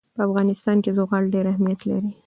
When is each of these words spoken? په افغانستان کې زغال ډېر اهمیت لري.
په 0.15 0.21
افغانستان 0.27 0.77
کې 0.83 0.91
زغال 0.97 1.25
ډېر 1.33 1.45
اهمیت 1.53 1.81
لري. 1.89 2.11